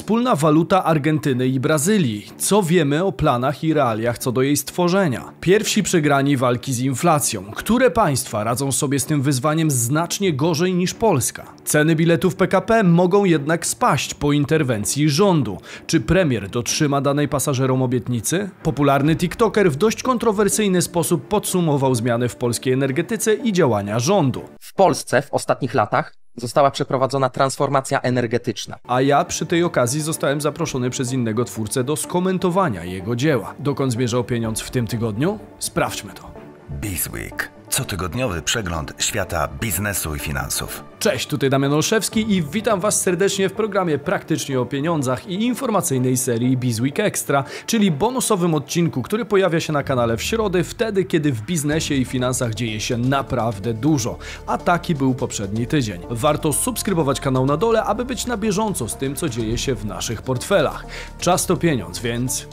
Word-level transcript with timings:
wspólna 0.00 0.36
waluta 0.36 0.84
Argentyny 0.84 1.48
i 1.48 1.60
Brazylii. 1.60 2.26
Co 2.38 2.62
wiemy 2.62 3.04
o 3.04 3.12
planach 3.12 3.64
i 3.64 3.74
realiach 3.74 4.18
co 4.18 4.32
do 4.32 4.42
jej 4.42 4.56
stworzenia? 4.56 5.32
Pierwsi 5.40 5.82
przegrani 5.82 6.36
walki 6.36 6.72
z 6.72 6.80
inflacją. 6.80 7.42
Które 7.42 7.90
państwa 7.90 8.44
radzą 8.44 8.72
sobie 8.72 9.00
z 9.00 9.06
tym 9.06 9.22
wyzwaniem 9.22 9.70
znacznie 9.70 10.32
gorzej 10.32 10.74
niż 10.74 10.94
Polska? 10.94 11.52
Ceny 11.64 11.96
biletów 11.96 12.36
PKP 12.36 12.82
mogą 12.82 13.24
jednak 13.24 13.66
spaść 13.66 14.14
po 14.14 14.32
interwencji 14.32 15.10
rządu. 15.10 15.58
Czy 15.86 16.00
premier 16.00 16.48
dotrzyma 16.48 17.00
danej 17.00 17.28
pasażerom 17.28 17.82
obietnicy? 17.82 18.50
Popularny 18.62 19.16
TikToker 19.16 19.70
w 19.70 19.76
dość 19.76 20.02
kontrowersyjny 20.02 20.82
sposób 20.82 21.28
podsumował 21.28 21.94
zmiany 21.94 22.28
w 22.28 22.36
polskiej 22.36 22.72
energetyce 22.72 23.34
i 23.34 23.52
działania 23.52 23.98
rządu. 23.98 24.42
W 24.60 24.74
Polsce 24.74 25.22
w 25.22 25.32
ostatnich 25.32 25.74
latach 25.74 26.19
została 26.40 26.70
przeprowadzona 26.70 27.30
transformacja 27.30 28.00
energetyczna. 28.00 28.78
A 28.88 29.00
ja 29.00 29.24
przy 29.24 29.46
tej 29.46 29.64
okazji 29.64 30.00
zostałem 30.00 30.40
zaproszony 30.40 30.90
przez 30.90 31.12
innego 31.12 31.44
twórcę 31.44 31.84
do 31.84 31.96
skomentowania 31.96 32.84
jego 32.84 33.16
dzieła. 33.16 33.54
Dokąd 33.58 33.92
zmierzał 33.92 34.24
pieniądz 34.24 34.60
w 34.60 34.70
tym 34.70 34.86
tygodniu? 34.86 35.38
Sprawdźmy 35.58 36.12
to. 36.12 36.30
Bizweek. 36.70 37.59
Cotygodniowy 37.70 38.42
przegląd 38.42 38.92
świata 38.98 39.48
biznesu 39.60 40.14
i 40.14 40.18
finansów. 40.18 40.84
Cześć, 40.98 41.26
tutaj 41.26 41.50
Damian 41.50 41.72
Olszewski 41.72 42.32
i 42.34 42.42
witam 42.42 42.80
Was 42.80 43.00
serdecznie 43.00 43.48
w 43.48 43.52
programie 43.52 43.98
Praktycznie 43.98 44.60
o 44.60 44.66
Pieniądzach 44.66 45.26
i 45.26 45.44
informacyjnej 45.44 46.16
serii 46.16 46.56
Bizweek 46.56 47.00
Extra, 47.00 47.44
czyli 47.66 47.90
bonusowym 47.90 48.54
odcinku, 48.54 49.02
który 49.02 49.24
pojawia 49.24 49.60
się 49.60 49.72
na 49.72 49.82
kanale 49.82 50.16
w 50.16 50.22
środę, 50.22 50.64
wtedy 50.64 51.04
kiedy 51.04 51.32
w 51.32 51.42
biznesie 51.42 51.94
i 51.94 52.04
finansach 52.04 52.54
dzieje 52.54 52.80
się 52.80 52.96
naprawdę 52.96 53.74
dużo. 53.74 54.18
A 54.46 54.58
taki 54.58 54.94
był 54.94 55.14
poprzedni 55.14 55.66
tydzień. 55.66 56.00
Warto 56.10 56.52
subskrybować 56.52 57.20
kanał 57.20 57.46
na 57.46 57.56
dole, 57.56 57.84
aby 57.84 58.04
być 58.04 58.26
na 58.26 58.36
bieżąco 58.36 58.88
z 58.88 58.96
tym, 58.96 59.16
co 59.16 59.28
dzieje 59.28 59.58
się 59.58 59.74
w 59.74 59.84
naszych 59.84 60.22
portfelach. 60.22 60.86
Czas 61.18 61.46
to 61.46 61.56
pieniądz, 61.56 61.98
więc 61.98 62.46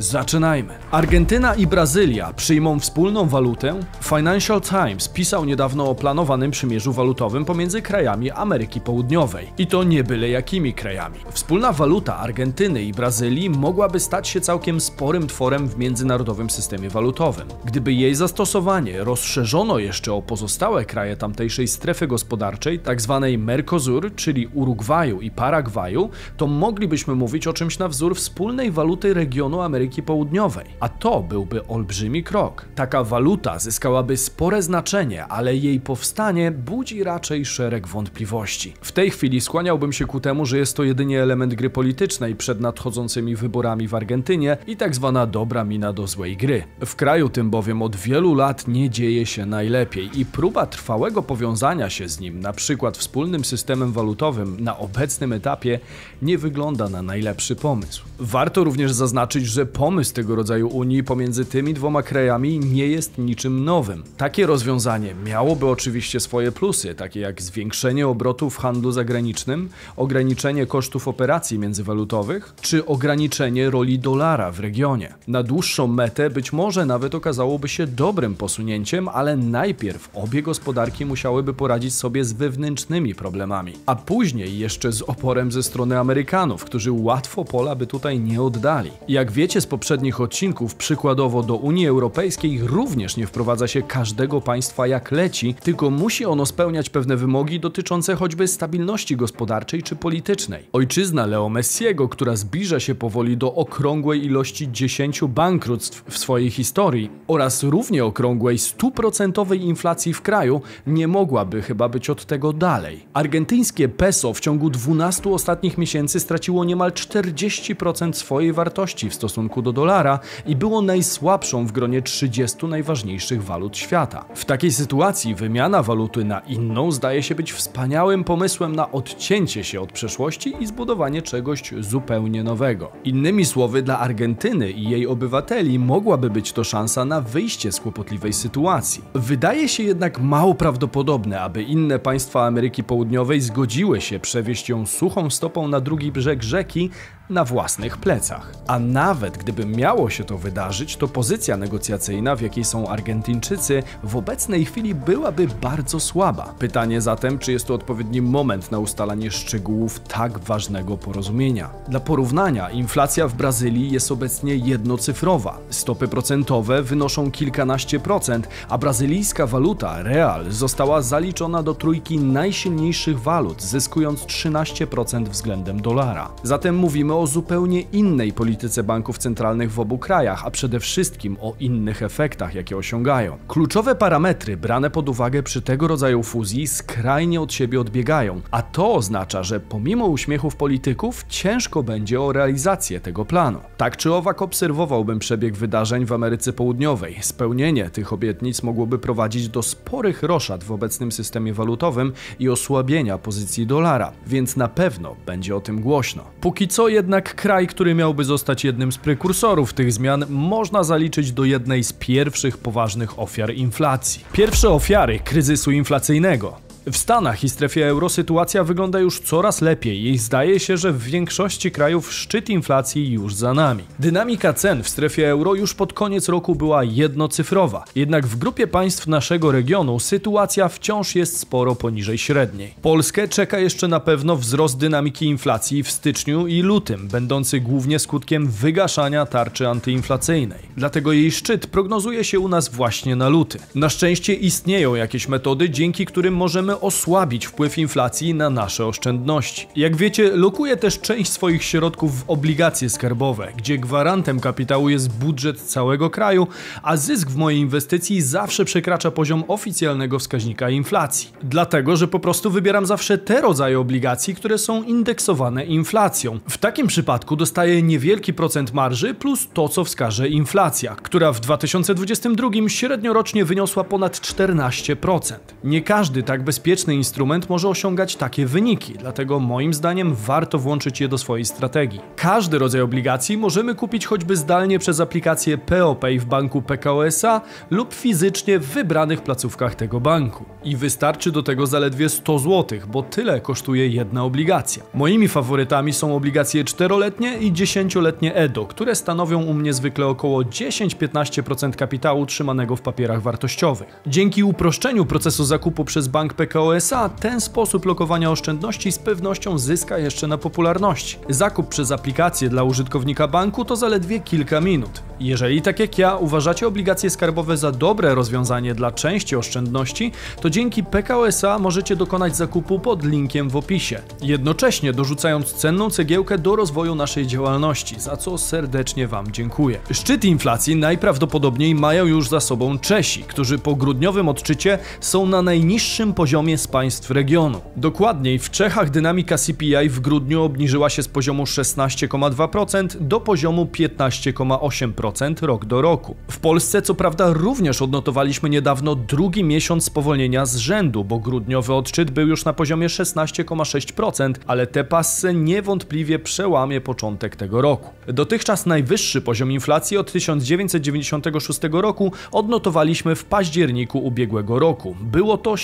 Zaczynajmy. 0.00 0.74
Argentyna 0.90 1.54
i 1.54 1.66
Brazylia 1.66 2.32
przyjmą 2.32 2.80
wspólną 2.80 3.28
walutę? 3.28 3.80
Financial 4.02 4.60
Times 4.60 5.08
pisał 5.08 5.44
niedawno 5.44 5.90
o 5.90 5.94
planowanym 5.94 6.50
przymierzu 6.50 6.92
walutowym 6.92 7.44
pomiędzy 7.44 7.82
krajami 7.82 8.30
Ameryki 8.30 8.80
Południowej. 8.80 9.52
I 9.58 9.66
to 9.66 9.84
nie 9.84 10.04
byle 10.04 10.28
jakimi 10.28 10.74
krajami. 10.74 11.18
Wspólna 11.30 11.72
waluta 11.72 12.16
Argentyny 12.16 12.82
i 12.82 12.92
Brazylii 12.92 13.50
mogłaby 13.50 14.00
stać 14.00 14.28
się 14.28 14.40
całkiem 14.40 14.80
sporym 14.80 15.26
tworem 15.26 15.68
w 15.68 15.78
międzynarodowym 15.78 16.50
systemie 16.50 16.90
walutowym. 16.90 17.48
Gdyby 17.64 17.92
jej 17.92 18.14
zastosowanie 18.14 19.04
rozszerzono 19.04 19.78
jeszcze 19.78 20.12
o 20.12 20.22
pozostałe 20.22 20.84
kraje 20.84 21.16
tamtejszej 21.16 21.68
strefy 21.68 22.06
gospodarczej, 22.06 22.80
tzw. 22.80 23.20
Tak 23.22 23.40
Mercosur, 23.40 24.14
czyli 24.14 24.46
Urugwaju 24.54 25.20
i 25.20 25.30
Paragwaju, 25.30 26.10
to 26.36 26.46
moglibyśmy 26.46 27.14
mówić 27.14 27.46
o 27.46 27.52
czymś 27.52 27.78
na 27.78 27.88
wzór 27.88 28.16
wspólnej 28.16 28.70
waluty 28.70 29.14
regionu 29.14 29.60
Ameryki 29.60 29.87
Ameryki 29.88 30.02
Południowej. 30.02 30.66
A 30.80 30.88
to 30.88 31.22
byłby 31.22 31.66
olbrzymi 31.66 32.24
krok. 32.24 32.64
Taka 32.74 33.04
waluta 33.04 33.58
zyskałaby 33.58 34.16
spore 34.16 34.62
znaczenie, 34.62 35.26
ale 35.26 35.56
jej 35.56 35.80
powstanie 35.80 36.50
budzi 36.50 37.04
raczej 37.04 37.44
szereg 37.44 37.86
wątpliwości. 37.86 38.74
W 38.80 38.92
tej 38.92 39.10
chwili 39.10 39.40
skłaniałbym 39.40 39.92
się 39.92 40.06
ku 40.06 40.20
temu, 40.20 40.46
że 40.46 40.58
jest 40.58 40.76
to 40.76 40.84
jedynie 40.84 41.22
element 41.22 41.54
gry 41.54 41.70
politycznej 41.70 42.34
przed 42.34 42.60
nadchodzącymi 42.60 43.36
wyborami 43.36 43.88
w 43.88 43.94
Argentynie 43.94 44.56
i 44.66 44.76
tak 44.76 44.94
zwana 44.94 45.26
dobra 45.26 45.64
mina 45.64 45.92
do 45.92 46.06
złej 46.06 46.36
gry. 46.36 46.64
W 46.86 46.96
kraju 46.96 47.28
tym 47.28 47.50
bowiem 47.50 47.82
od 47.82 47.96
wielu 47.96 48.34
lat 48.34 48.68
nie 48.68 48.90
dzieje 48.90 49.26
się 49.26 49.46
najlepiej 49.46 50.20
i 50.20 50.26
próba 50.26 50.66
trwałego 50.66 51.22
powiązania 51.22 51.90
się 51.90 52.08
z 52.08 52.20
nim, 52.20 52.40
na 52.40 52.52
przykład 52.52 52.98
wspólnym 52.98 53.44
systemem 53.44 53.92
walutowym 53.92 54.56
na 54.60 54.78
obecnym 54.78 55.32
etapie, 55.32 55.80
nie 56.22 56.38
wygląda 56.38 56.88
na 56.88 57.02
najlepszy 57.02 57.56
pomysł. 57.56 58.04
Warto 58.18 58.64
również 58.64 58.92
zaznaczyć, 58.92 59.46
że 59.46 59.66
pomysł 59.78 60.14
tego 60.14 60.34
rodzaju 60.34 60.68
Unii 60.68 61.04
pomiędzy 61.04 61.44
tymi 61.44 61.74
dwoma 61.74 62.02
krajami 62.02 62.58
nie 62.58 62.86
jest 62.86 63.18
niczym 63.18 63.64
nowym. 63.64 64.04
Takie 64.16 64.46
rozwiązanie 64.46 65.14
miałoby 65.24 65.66
oczywiście 65.66 66.20
swoje 66.20 66.52
plusy, 66.52 66.94
takie 66.94 67.20
jak 67.20 67.42
zwiększenie 67.42 68.08
obrotów 68.08 68.54
w 68.54 68.58
handlu 68.58 68.92
zagranicznym, 68.92 69.68
ograniczenie 69.96 70.66
kosztów 70.66 71.08
operacji 71.08 71.58
międzywalutowych, 71.58 72.54
czy 72.60 72.86
ograniczenie 72.86 73.70
roli 73.70 73.98
dolara 73.98 74.52
w 74.52 74.60
regionie. 74.60 75.14
Na 75.28 75.42
dłuższą 75.42 75.86
metę 75.86 76.30
być 76.30 76.52
może 76.52 76.86
nawet 76.86 77.14
okazałoby 77.14 77.68
się 77.68 77.86
dobrym 77.86 78.34
posunięciem, 78.34 79.08
ale 79.08 79.36
najpierw 79.36 80.10
obie 80.14 80.42
gospodarki 80.42 81.06
musiałyby 81.06 81.54
poradzić 81.54 81.94
sobie 81.94 82.24
z 82.24 82.32
wewnętrznymi 82.32 83.14
problemami, 83.14 83.72
a 83.86 83.96
później 83.96 84.58
jeszcze 84.58 84.92
z 84.92 85.02
oporem 85.02 85.52
ze 85.52 85.62
strony 85.62 85.98
Amerykanów, 85.98 86.64
którzy 86.64 86.92
łatwo 86.92 87.44
pola 87.44 87.74
by 87.74 87.86
tutaj 87.86 88.20
nie 88.20 88.42
oddali. 88.42 88.90
Jak 89.08 89.32
wiecie 89.32 89.60
z 89.60 89.67
poprzednich 89.68 90.20
odcinków, 90.20 90.74
przykładowo 90.74 91.42
do 91.42 91.56
Unii 91.56 91.86
Europejskiej 91.86 92.60
również 92.62 93.16
nie 93.16 93.26
wprowadza 93.26 93.68
się 93.68 93.82
każdego 93.82 94.40
państwa 94.40 94.86
jak 94.86 95.12
leci, 95.12 95.54
tylko 95.54 95.90
musi 95.90 96.26
ono 96.26 96.46
spełniać 96.46 96.90
pewne 96.90 97.16
wymogi 97.16 97.60
dotyczące 97.60 98.16
choćby 98.16 98.48
stabilności 98.48 99.16
gospodarczej 99.16 99.82
czy 99.82 99.96
politycznej. 99.96 100.64
Ojczyzna 100.72 101.26
Leo 101.26 101.48
Messiego, 101.48 102.08
która 102.08 102.36
zbliża 102.36 102.80
się 102.80 102.94
powoli 102.94 103.36
do 103.36 103.54
okrągłej 103.54 104.24
ilości 104.24 104.72
10 104.72 105.20
bankructw 105.28 106.04
w 106.08 106.18
swojej 106.18 106.50
historii 106.50 107.10
oraz 107.26 107.62
równie 107.62 108.04
okrągłej 108.04 108.58
stuprocentowej 108.58 109.62
inflacji 109.62 110.14
w 110.14 110.22
kraju, 110.22 110.60
nie 110.86 111.08
mogłaby 111.08 111.62
chyba 111.62 111.88
być 111.88 112.10
od 112.10 112.26
tego 112.26 112.52
dalej. 112.52 113.04
Argentyńskie 113.12 113.88
peso 113.88 114.32
w 114.32 114.40
ciągu 114.40 114.70
12 114.70 115.30
ostatnich 115.30 115.78
miesięcy 115.78 116.20
straciło 116.20 116.64
niemal 116.64 116.90
40% 116.90 118.12
swojej 118.12 118.52
wartości 118.52 119.10
w 119.10 119.14
stosunku 119.14 119.57
stosunku 119.58 119.62
do 119.62 119.72
dolara 119.72 120.18
i 120.46 120.56
było 120.56 120.82
najsłabszą 120.82 121.66
w 121.66 121.72
gronie 121.72 122.02
30 122.02 122.66
najważniejszych 122.66 123.44
walut 123.44 123.76
świata. 123.76 124.24
W 124.34 124.44
takiej 124.44 124.72
sytuacji 124.72 125.34
wymiana 125.34 125.82
waluty 125.82 126.24
na 126.24 126.40
inną 126.40 126.92
zdaje 126.92 127.22
się 127.22 127.34
być 127.34 127.52
wspaniałym 127.52 128.24
pomysłem 128.24 128.76
na 128.76 128.92
odcięcie 128.92 129.64
się 129.64 129.80
od 129.80 129.92
przeszłości 129.92 130.54
i 130.60 130.66
zbudowanie 130.66 131.22
czegoś 131.22 131.74
zupełnie 131.80 132.42
nowego. 132.42 132.92
Innymi 133.04 133.44
słowy, 133.44 133.82
dla 133.82 133.98
Argentyny 133.98 134.70
i 134.70 134.90
jej 134.90 135.06
obywateli 135.06 135.78
mogłaby 135.78 136.30
być 136.30 136.52
to 136.52 136.64
szansa 136.64 137.04
na 137.04 137.20
wyjście 137.20 137.72
z 137.72 137.80
kłopotliwej 137.80 138.32
sytuacji. 138.32 139.02
Wydaje 139.14 139.68
się 139.68 139.82
jednak 139.82 140.20
mało 140.20 140.54
prawdopodobne, 140.54 141.40
aby 141.40 141.62
inne 141.62 141.98
państwa 141.98 142.46
Ameryki 142.46 142.84
Południowej 142.84 143.40
zgodziły 143.40 144.00
się 144.00 144.18
przewieźć 144.20 144.68
ją 144.68 144.86
suchą 144.86 145.30
stopą 145.30 145.68
na 145.68 145.80
drugi 145.80 146.12
brzeg 146.12 146.42
rzeki 146.42 146.90
na 147.30 147.44
własnych 147.44 147.96
plecach. 147.96 148.52
A 148.66 148.78
nawet 148.78 149.38
gdyby 149.38 149.66
miało 149.66 150.10
się 150.10 150.24
to 150.24 150.38
wydarzyć, 150.38 150.96
to 150.96 151.08
pozycja 151.08 151.56
negocjacyjna, 151.56 152.36
w 152.36 152.40
jakiej 152.40 152.64
są 152.64 152.88
Argentyńczycy, 152.88 153.82
w 154.04 154.16
obecnej 154.16 154.64
chwili 154.64 154.94
byłaby 154.94 155.46
bardzo 155.62 156.00
słaba. 156.00 156.54
Pytanie 156.58 157.00
zatem, 157.00 157.38
czy 157.38 157.52
jest 157.52 157.66
to 157.66 157.74
odpowiedni 157.74 158.22
moment 158.22 158.70
na 158.70 158.78
ustalanie 158.78 159.30
szczegółów 159.30 160.00
tak 160.00 160.38
ważnego 160.38 160.96
porozumienia. 160.96 161.70
Dla 161.88 162.00
porównania, 162.00 162.70
inflacja 162.70 163.28
w 163.28 163.34
Brazylii 163.34 163.90
jest 163.90 164.12
obecnie 164.12 164.56
jednocyfrowa. 164.56 165.58
Stopy 165.70 166.08
procentowe 166.08 166.82
wynoszą 166.82 167.30
kilkanaście 167.30 168.00
procent, 168.00 168.48
a 168.68 168.78
brazylijska 168.78 169.46
waluta, 169.46 170.02
real, 170.02 170.50
została 170.50 171.02
zaliczona 171.02 171.62
do 171.62 171.74
trójki 171.74 172.18
najsilniejszych 172.18 173.20
walut, 173.20 173.62
zyskując 173.62 174.20
13% 174.20 175.28
względem 175.28 175.82
dolara. 175.82 176.30
Zatem 176.42 176.76
mówimy 176.76 177.14
o 177.14 177.17
zupełnie 177.26 177.80
innej 177.80 178.32
polityce 178.32 178.82
banków 178.82 179.18
centralnych 179.18 179.72
w 179.72 179.80
obu 179.80 179.98
krajach, 179.98 180.46
a 180.46 180.50
przede 180.50 180.80
wszystkim 180.80 181.36
o 181.40 181.54
innych 181.60 182.02
efektach, 182.02 182.54
jakie 182.54 182.76
osiągają. 182.76 183.38
Kluczowe 183.48 183.94
parametry 183.94 184.56
brane 184.56 184.90
pod 184.90 185.08
uwagę 185.08 185.42
przy 185.42 185.62
tego 185.62 185.88
rodzaju 185.88 186.22
fuzji 186.22 186.66
skrajnie 186.66 187.40
od 187.40 187.52
siebie 187.52 187.80
odbiegają, 187.80 188.40
a 188.50 188.62
to 188.62 188.94
oznacza, 188.94 189.42
że 189.42 189.60
pomimo 189.60 190.06
uśmiechów 190.06 190.56
polityków 190.56 191.24
ciężko 191.28 191.82
będzie 191.82 192.20
o 192.20 192.32
realizację 192.32 193.00
tego 193.00 193.24
planu. 193.24 193.60
Tak 193.76 193.96
czy 193.96 194.14
owak 194.14 194.42
obserwowałbym 194.42 195.18
przebieg 195.18 195.56
wydarzeń 195.56 196.06
w 196.06 196.12
Ameryce 196.12 196.52
Południowej. 196.52 197.18
Spełnienie 197.20 197.90
tych 197.90 198.12
obietnic 198.12 198.62
mogłoby 198.62 198.98
prowadzić 198.98 199.48
do 199.48 199.62
sporych 199.62 200.22
roszad 200.22 200.64
w 200.64 200.72
obecnym 200.72 201.12
systemie 201.12 201.54
walutowym 201.54 202.12
i 202.38 202.48
osłabienia 202.48 203.18
pozycji 203.18 203.66
dolara, 203.66 204.12
więc 204.26 204.56
na 204.56 204.68
pewno 204.68 205.16
będzie 205.26 205.56
o 205.56 205.60
tym 205.60 205.80
głośno. 205.80 206.24
Póki 206.40 206.68
co 206.68 206.88
jednak 206.88 207.07
jednak 207.08 207.34
kraj, 207.34 207.66
który 207.66 207.94
miałby 207.94 208.24
zostać 208.24 208.64
jednym 208.64 208.92
z 208.92 208.98
prekursorów 208.98 209.72
tych 209.72 209.92
zmian, 209.92 210.24
można 210.28 210.84
zaliczyć 210.84 211.32
do 211.32 211.44
jednej 211.44 211.84
z 211.84 211.92
pierwszych 211.92 212.58
poważnych 212.58 213.18
ofiar 213.18 213.54
inflacji. 213.54 214.24
Pierwsze 214.32 214.70
ofiary 214.70 215.18
kryzysu 215.18 215.70
inflacyjnego 215.70 216.67
W 216.92 216.96
Stanach 216.96 217.44
i 217.44 217.48
strefie 217.48 217.86
euro 217.86 218.08
sytuacja 218.08 218.64
wygląda 218.64 218.98
już 218.98 219.20
coraz 219.20 219.60
lepiej 219.60 220.06
i 220.06 220.18
zdaje 220.18 220.60
się, 220.60 220.76
że 220.76 220.92
w 220.92 221.02
większości 221.02 221.70
krajów 221.70 222.12
szczyt 222.12 222.50
inflacji 222.50 223.12
już 223.12 223.34
za 223.34 223.54
nami. 223.54 223.84
Dynamika 223.98 224.52
cen 224.52 224.82
w 224.82 224.88
strefie 224.88 225.30
euro 225.30 225.54
już 225.54 225.74
pod 225.74 225.92
koniec 225.92 226.28
roku 226.28 226.54
była 226.54 226.84
jednocyfrowa, 226.84 227.84
jednak 227.94 228.26
w 228.26 228.36
grupie 228.36 228.66
państw 228.66 229.06
naszego 229.06 229.52
regionu 229.52 230.00
sytuacja 230.00 230.68
wciąż 230.68 231.14
jest 231.14 231.38
sporo 231.38 231.74
poniżej 231.74 232.18
średniej. 232.18 232.74
Polskę 232.82 233.28
czeka 233.28 233.58
jeszcze 233.58 233.88
na 233.88 234.00
pewno 234.00 234.36
wzrost 234.36 234.78
dynamiki 234.78 235.26
inflacji 235.26 235.82
w 235.82 235.90
styczniu 235.90 236.46
i 236.46 236.62
lutym, 236.62 237.08
będący 237.08 237.60
głównie 237.60 237.98
skutkiem 237.98 238.48
wygaszania 238.48 239.26
tarczy 239.26 239.68
antyinflacyjnej. 239.68 240.60
Dlatego 240.76 241.12
jej 241.12 241.32
szczyt 241.32 241.66
prognozuje 241.66 242.24
się 242.24 242.40
u 242.40 242.48
nas 242.48 242.68
właśnie 242.68 243.16
na 243.16 243.28
luty. 243.28 243.58
Na 243.74 243.88
szczęście 243.88 244.34
istnieją 244.34 244.94
jakieś 244.94 245.28
metody, 245.28 245.70
dzięki 245.70 246.06
którym 246.06 246.34
możemy 246.34 246.77
osłabić 246.80 247.46
wpływ 247.46 247.78
inflacji 247.78 248.34
na 248.34 248.50
nasze 248.50 248.86
oszczędności. 248.86 249.66
Jak 249.76 249.96
wiecie, 249.96 250.30
lokuję 250.36 250.76
też 250.76 251.00
część 251.00 251.32
swoich 251.32 251.64
środków 251.64 252.20
w 252.20 252.30
obligacje 252.30 252.90
skarbowe, 252.90 253.52
gdzie 253.56 253.78
gwarantem 253.78 254.40
kapitału 254.40 254.88
jest 254.88 255.12
budżet 255.12 255.60
całego 255.60 256.10
kraju, 256.10 256.46
a 256.82 256.96
zysk 256.96 257.30
w 257.30 257.36
mojej 257.36 257.60
inwestycji 257.60 258.22
zawsze 258.22 258.64
przekracza 258.64 259.10
poziom 259.10 259.44
oficjalnego 259.48 260.18
wskaźnika 260.18 260.70
inflacji. 260.70 261.32
Dlatego, 261.42 261.96
że 261.96 262.08
po 262.08 262.18
prostu 262.18 262.50
wybieram 262.50 262.86
zawsze 262.86 263.18
te 263.18 263.40
rodzaje 263.40 263.80
obligacji, 263.80 264.34
które 264.34 264.58
są 264.58 264.82
indeksowane 264.82 265.64
inflacją. 265.64 266.38
W 266.48 266.58
takim 266.58 266.86
przypadku 266.86 267.36
dostaję 267.36 267.82
niewielki 267.82 268.34
procent 268.34 268.72
marży 268.72 269.14
plus 269.14 269.48
to, 269.54 269.68
co 269.68 269.84
wskaże 269.84 270.28
inflacja, 270.28 270.94
która 270.94 271.32
w 271.32 271.40
2022 271.40 272.50
średnio 272.68 273.12
rocznie 273.12 273.44
wyniosła 273.44 273.84
ponad 273.84 274.16
14%. 274.20 275.34
Nie 275.64 275.82
każdy 275.82 276.22
tak 276.22 276.42
bezpieczny 276.68 276.94
instrument 276.94 277.48
może 277.48 277.68
osiągać 277.68 278.16
takie 278.16 278.46
wyniki, 278.46 278.92
dlatego 278.92 279.40
moim 279.40 279.74
zdaniem 279.74 280.14
warto 280.14 280.58
włączyć 280.58 281.00
je 281.00 281.08
do 281.08 281.18
swojej 281.18 281.44
strategii. 281.44 282.00
Każdy 282.16 282.58
rodzaj 282.58 282.80
obligacji 282.80 283.36
możemy 283.36 283.74
kupić 283.74 284.06
choćby 284.06 284.36
zdalnie 284.36 284.78
przez 284.78 285.00
aplikację 285.00 285.58
POPay 285.58 286.18
w 286.18 286.24
banku 286.24 286.62
PKO 286.62 287.06
SA 287.06 287.40
lub 287.70 287.94
fizycznie 287.94 288.58
w 288.58 288.66
wybranych 288.66 289.22
placówkach 289.22 289.74
tego 289.74 290.00
banku. 290.00 290.44
I 290.64 290.76
wystarczy 290.76 291.32
do 291.32 291.42
tego 291.42 291.66
zaledwie 291.66 292.08
100 292.08 292.38
zł, 292.38 292.78
bo 292.88 293.02
tyle 293.02 293.40
kosztuje 293.40 293.88
jedna 293.88 294.24
obligacja. 294.24 294.82
Moimi 294.94 295.28
faworytami 295.28 295.92
są 295.92 296.16
obligacje 296.16 296.64
4-letnie 296.64 297.38
i 297.38 297.52
10-letnie 297.52 298.34
EDO, 298.34 298.66
które 298.66 298.94
stanowią 298.94 299.42
u 299.42 299.54
mnie 299.54 299.72
zwykle 299.72 300.06
około 300.06 300.42
10-15% 300.42 301.72
kapitału 301.72 302.26
trzymanego 302.26 302.76
w 302.76 302.80
papierach 302.80 303.22
wartościowych. 303.22 304.00
Dzięki 304.06 304.44
uproszczeniu 304.44 305.06
procesu 305.06 305.44
zakupu 305.44 305.84
przez 305.84 306.08
bank 306.08 306.34
PKO 306.34 306.47
SA, 306.56 307.08
ten 307.08 307.40
sposób 307.40 307.86
lokowania 307.86 308.30
oszczędności 308.30 308.92
z 308.92 308.98
pewnością 308.98 309.58
zyska 309.58 309.98
jeszcze 309.98 310.26
na 310.26 310.38
popularności. 310.38 311.16
Zakup 311.28 311.68
przez 311.68 311.92
aplikację 311.92 312.48
dla 312.48 312.62
użytkownika 312.62 313.28
banku 313.28 313.64
to 313.64 313.76
zaledwie 313.76 314.20
kilka 314.20 314.60
minut. 314.60 315.02
Jeżeli 315.20 315.62
tak 315.62 315.80
jak 315.80 315.98
ja 315.98 316.16
uważacie 316.16 316.66
obligacje 316.66 317.10
skarbowe 317.10 317.56
za 317.56 317.72
dobre 317.72 318.14
rozwiązanie 318.14 318.74
dla 318.74 318.92
części 318.92 319.36
oszczędności, 319.36 320.12
to 320.40 320.50
dzięki 320.50 320.84
PKO 320.84 321.28
SA 321.28 321.58
możecie 321.58 321.96
dokonać 321.96 322.36
zakupu 322.36 322.78
pod 322.78 323.04
linkiem 323.04 323.50
w 323.50 323.56
opisie. 323.56 324.00
Jednocześnie 324.22 324.92
dorzucając 324.92 325.52
cenną 325.52 325.90
cegiełkę 325.90 326.38
do 326.38 326.56
rozwoju 326.56 326.94
naszej 326.94 327.26
działalności, 327.26 328.00
za 328.00 328.16
co 328.16 328.38
serdecznie 328.38 329.08
Wam 329.08 329.32
dziękuję. 329.32 329.78
Szczyt 329.90 330.24
inflacji 330.24 330.76
najprawdopodobniej 330.76 331.74
mają 331.74 332.06
już 332.06 332.28
za 332.28 332.40
sobą 332.40 332.78
Czesi, 332.78 333.22
którzy 333.22 333.58
po 333.58 333.74
grudniowym 333.74 334.28
odczycie 334.28 334.78
są 335.00 335.26
na 335.26 335.42
najniższym 335.42 336.14
poziomie 336.14 336.37
z 336.38 336.66
państw 336.66 337.10
regionu. 337.10 337.60
Dokładniej 337.76 338.38
w 338.38 338.50
Czechach 338.50 338.90
dynamika 338.90 339.38
CPI 339.38 339.88
w 339.88 340.00
grudniu 340.00 340.42
obniżyła 340.42 340.90
się 340.90 341.02
z 341.02 341.08
poziomu 341.08 341.44
16,2% 341.44 342.96
do 343.00 343.20
poziomu 343.20 343.64
15,8% 343.64 345.46
rok 345.46 345.64
do 345.64 345.82
roku. 345.82 346.16
W 346.30 346.38
Polsce 346.38 346.82
co 346.82 346.94
prawda 346.94 347.32
również 347.32 347.82
odnotowaliśmy 347.82 348.50
niedawno 348.50 348.94
drugi 348.94 349.44
miesiąc 349.44 349.84
spowolnienia 349.84 350.46
z 350.46 350.56
rzędu, 350.56 351.04
bo 351.04 351.18
grudniowy 351.18 351.74
odczyt 351.74 352.10
był 352.10 352.28
już 352.28 352.44
na 352.44 352.52
poziomie 352.52 352.86
16,6%, 352.86 354.34
ale 354.46 354.66
te 354.66 354.84
passy 354.84 355.34
niewątpliwie 355.34 356.18
przełamie 356.18 356.80
początek 356.80 357.36
tego 357.36 357.62
roku. 357.62 357.90
Dotychczas 358.06 358.66
najwyższy 358.66 359.20
poziom 359.20 359.52
inflacji 359.52 359.96
od 359.96 360.12
1996 360.12 361.60
roku 361.72 362.12
odnotowaliśmy 362.32 363.14
w 363.14 363.24
październiku 363.24 363.98
ubiegłego 363.98 364.58
roku. 364.58 364.96
Było 365.00 365.38
to 365.38 365.56